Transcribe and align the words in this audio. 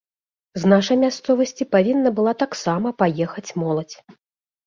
З 0.61 0.69
нашай 0.71 0.97
мясцовасці 1.01 1.67
павінна 1.75 2.09
была 2.19 2.33
таксама 2.43 2.87
паехаць 3.01 3.53
моладзь. 3.65 3.95